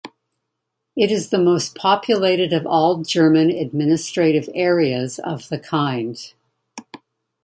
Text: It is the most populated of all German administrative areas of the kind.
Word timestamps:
It 0.95 1.11
is 1.11 1.29
the 1.29 1.37
most 1.37 1.75
populated 1.75 2.53
of 2.53 2.65
all 2.65 3.03
German 3.03 3.51
administrative 3.51 4.49
areas 4.55 5.19
of 5.19 5.47
the 5.49 5.59
kind. 5.59 6.17